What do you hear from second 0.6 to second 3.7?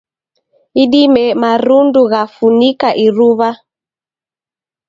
Idime marundu ghafunika iruw'a